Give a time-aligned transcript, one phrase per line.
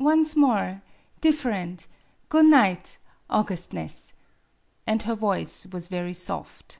[0.00, 0.82] "Once more
[1.20, 1.86] different
[2.28, 2.98] goon night,
[3.32, 4.12] au gustness."
[4.84, 6.78] And her voice was very soft.